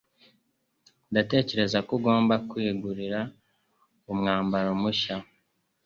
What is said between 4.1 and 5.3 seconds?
umwambaro mushya.